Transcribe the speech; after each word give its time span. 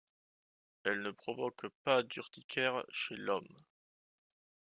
Elle 0.83 1.03
ne 1.03 1.11
provoque 1.11 1.67
pas 1.83 2.01
d'urticaire 2.01 2.83
chez 2.89 3.15
l'homme. 3.17 3.55